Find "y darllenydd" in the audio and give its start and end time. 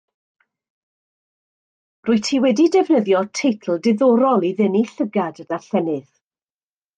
5.45-6.11